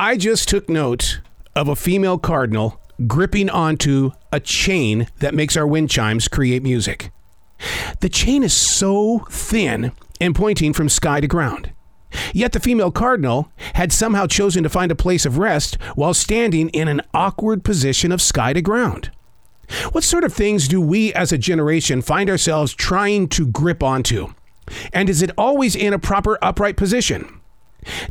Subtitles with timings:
[0.00, 1.20] I just took note
[1.54, 7.12] of a female cardinal gripping onto a chain that makes our wind chimes create music.
[8.00, 11.72] The chain is so thin and pointing from sky to ground.
[12.32, 16.70] Yet the female cardinal had somehow chosen to find a place of rest while standing
[16.70, 19.10] in an awkward position of sky to ground.
[19.92, 24.32] What sort of things do we as a generation find ourselves trying to grip onto?
[24.94, 27.39] And is it always in a proper upright position?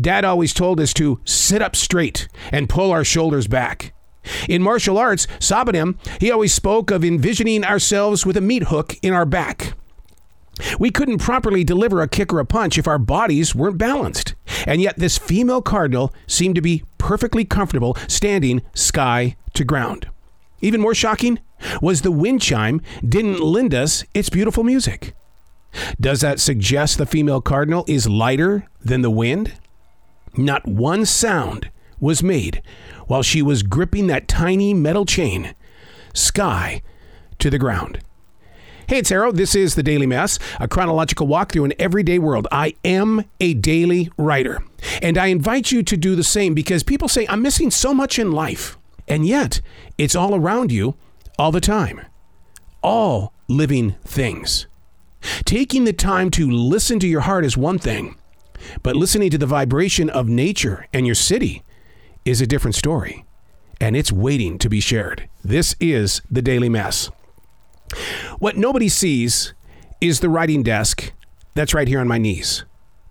[0.00, 3.92] Dad always told us to sit up straight and pull our shoulders back.
[4.48, 9.12] In martial arts, Sabumnim, he always spoke of envisioning ourselves with a meat hook in
[9.12, 9.74] our back.
[10.78, 14.34] We couldn't properly deliver a kick or a punch if our bodies weren't balanced.
[14.66, 20.08] And yet, this female cardinal seemed to be perfectly comfortable standing sky to ground.
[20.60, 21.38] Even more shocking
[21.82, 25.14] was the wind chime didn't lend us its beautiful music.
[26.00, 29.52] Does that suggest the female cardinal is lighter than the wind?
[30.36, 32.62] Not one sound was made
[33.06, 35.54] while she was gripping that tiny metal chain,
[36.12, 36.82] sky
[37.38, 38.00] to the ground.
[38.88, 39.32] Hey, it's Arroe.
[39.32, 42.46] This is the Daily Mess, a chronological walk through an everyday world.
[42.52, 44.62] I am a daily writer,
[45.02, 48.16] and I invite you to do the same because people say I'm missing so much
[48.16, 49.60] in life, and yet
[49.98, 50.94] it's all around you
[51.36, 52.00] all the time.
[52.80, 54.68] All living things.
[55.44, 58.16] Taking the time to listen to your heart is one thing,
[58.82, 61.62] but listening to the vibration of nature and your city
[62.24, 63.24] is a different story,
[63.80, 65.28] and it's waiting to be shared.
[65.44, 67.10] This is the Daily Mess.
[68.38, 69.54] What nobody sees
[70.00, 71.12] is the writing desk
[71.54, 72.64] that's right here on my knees.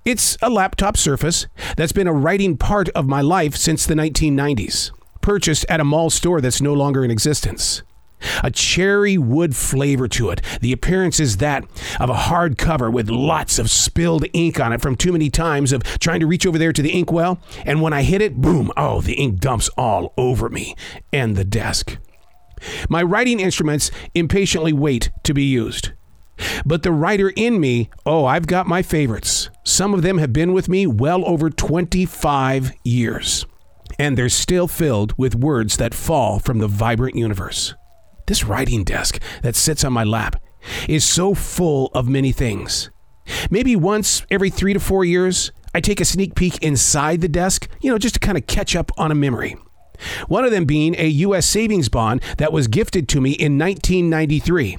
[0.03, 4.91] It's a laptop surface that's been a writing part of my life since the 1990s,
[5.21, 7.81] purchased at a mall store that's no longer in existence.
[8.43, 10.41] A cherry wood flavor to it.
[10.61, 11.65] The appearance is that
[11.99, 15.71] of a hard cover with lots of spilled ink on it from too many times
[15.71, 17.39] of trying to reach over there to the inkwell.
[17.65, 20.75] And when I hit it, boom, oh, the ink dumps all over me
[21.11, 21.97] and the desk.
[22.89, 25.91] My writing instruments impatiently wait to be used.
[26.65, 29.49] But the writer in me, oh, I've got my favorites.
[29.63, 33.45] Some of them have been with me well over 25 years,
[33.97, 37.73] and they're still filled with words that fall from the vibrant universe.
[38.27, 40.41] This writing desk that sits on my lap
[40.87, 42.89] is so full of many things.
[43.49, 47.67] Maybe once every three to four years, I take a sneak peek inside the desk,
[47.81, 49.57] you know, just to kind of catch up on a memory.
[50.27, 51.45] One of them being a U.S.
[51.45, 54.77] savings bond that was gifted to me in 1993.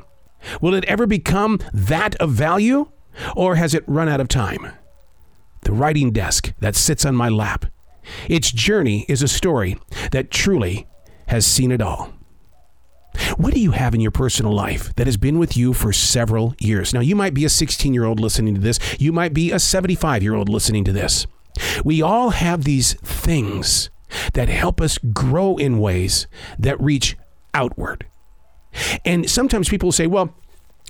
[0.60, 2.90] Will it ever become that of value,
[3.34, 4.72] or has it run out of time?
[5.62, 7.66] The writing desk that sits on my lap.
[8.28, 9.78] Its journey is a story
[10.12, 10.86] that truly
[11.28, 12.12] has seen it all.
[13.36, 16.54] What do you have in your personal life that has been with you for several
[16.58, 16.94] years?
[16.94, 19.58] Now, you might be a 16 year old listening to this, you might be a
[19.58, 21.26] 75 year old listening to this.
[21.84, 23.90] We all have these things
[24.32, 26.26] that help us grow in ways
[26.58, 27.16] that reach
[27.52, 28.06] outward.
[29.04, 30.34] And sometimes people say, well,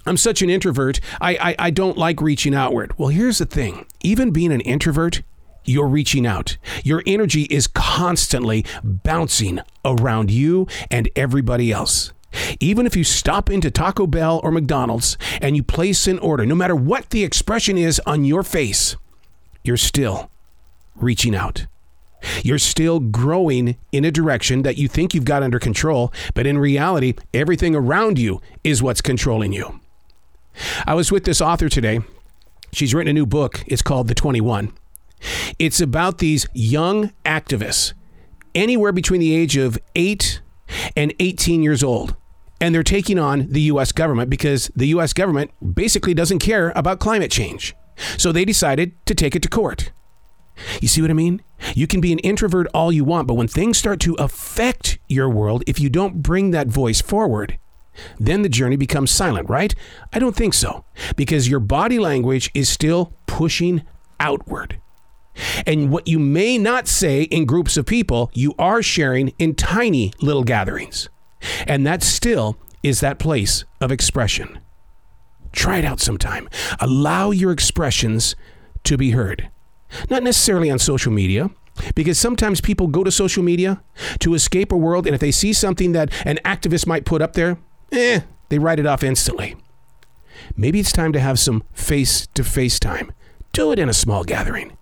[0.04, 2.96] I'm such an introvert, I, I, I don't like reaching outward.
[2.96, 5.22] Well, here's the thing even being an introvert,
[5.64, 6.58] you're reaching out.
[6.84, 12.12] Your energy is constantly bouncing around you and everybody else.
[12.60, 16.54] Even if you stop into Taco Bell or McDonald's and you place an order, no
[16.54, 18.96] matter what the expression is on your face,
[19.62, 20.30] you're still
[20.94, 21.66] reaching out.
[22.42, 26.58] You're still growing in a direction that you think you've got under control, but in
[26.58, 29.80] reality, everything around you is what's controlling you.
[30.86, 32.00] I was with this author today.
[32.72, 33.62] She's written a new book.
[33.66, 34.72] It's called The 21.
[35.58, 37.92] It's about these young activists,
[38.54, 40.40] anywhere between the age of 8
[40.96, 42.16] and 18 years old.
[42.60, 47.00] And they're taking on the US government because the US government basically doesn't care about
[47.00, 47.74] climate change.
[48.16, 49.92] So they decided to take it to court.
[50.80, 51.42] You see what I mean?
[51.74, 55.28] You can be an introvert all you want, but when things start to affect your
[55.28, 57.58] world, if you don't bring that voice forward,
[58.18, 59.74] then the journey becomes silent, right?
[60.12, 60.84] I don't think so,
[61.16, 63.82] because your body language is still pushing
[64.20, 64.80] outward.
[65.66, 70.12] And what you may not say in groups of people, you are sharing in tiny
[70.20, 71.08] little gatherings.
[71.66, 74.60] And that still is that place of expression.
[75.52, 76.48] Try it out sometime.
[76.80, 78.36] Allow your expressions
[78.84, 79.48] to be heard.
[80.10, 81.50] Not necessarily on social media,
[81.94, 83.82] because sometimes people go to social media
[84.20, 87.34] to escape a world, and if they see something that an activist might put up
[87.34, 87.58] there,
[87.92, 89.56] eh, they write it off instantly.
[90.56, 93.12] Maybe it's time to have some face to face time.
[93.52, 94.76] Do it in a small gathering.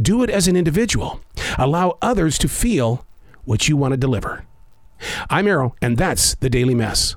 [0.00, 1.20] Do it as an individual.
[1.58, 3.06] Allow others to feel
[3.44, 4.44] what you want to deliver.
[5.30, 7.16] I'm Arroe, and that's the Daily Mess.